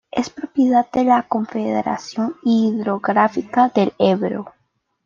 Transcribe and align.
Es 0.09 0.31
propiedad 0.31 0.89
de 0.91 1.03
la 1.03 1.21
Confederación 1.27 2.35
Hidrográfica 2.43 3.69
del 3.69 3.93
Ebro. 3.99 4.51